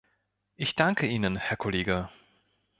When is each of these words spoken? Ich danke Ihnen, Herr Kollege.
Ich 0.55 0.75
danke 0.75 1.05
Ihnen, 1.05 1.35
Herr 1.37 1.57
Kollege. 1.57 2.09